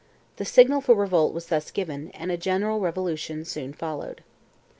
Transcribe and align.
The 0.37 0.45
signal 0.45 0.81
for 0.81 0.95
revolt 0.95 1.31
was 1.31 1.45
thus 1.49 1.69
given, 1.69 2.09
and 2.15 2.31
a 2.31 2.35
general 2.37 2.79
revolution 2.79 3.45
soon 3.45 3.71
followed. 3.71 4.23